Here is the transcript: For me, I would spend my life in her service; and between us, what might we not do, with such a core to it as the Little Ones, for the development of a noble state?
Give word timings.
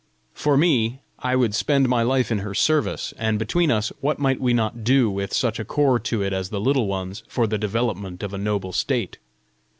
For 0.33 0.57
me, 0.57 0.97
I 1.19 1.35
would 1.35 1.53
spend 1.53 1.87
my 1.87 2.01
life 2.01 2.31
in 2.31 2.39
her 2.39 2.55
service; 2.55 3.13
and 3.19 3.37
between 3.37 3.69
us, 3.69 3.89
what 4.01 4.17
might 4.17 4.41
we 4.41 4.51
not 4.51 4.83
do, 4.83 5.11
with 5.11 5.31
such 5.31 5.59
a 5.59 5.63
core 5.63 5.99
to 5.99 6.23
it 6.23 6.33
as 6.33 6.49
the 6.49 6.59
Little 6.59 6.87
Ones, 6.87 7.21
for 7.27 7.45
the 7.45 7.59
development 7.59 8.23
of 8.23 8.33
a 8.33 8.39
noble 8.39 8.73
state? 8.73 9.19